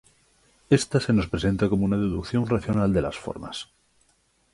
[0.71, 3.69] Esta se nos presenta como una deducción racional de las Formas.